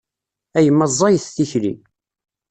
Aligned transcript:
A 0.57 0.59
yemma 0.65 0.85
ẓẓayet 0.91 1.25
tikli. 1.35 1.73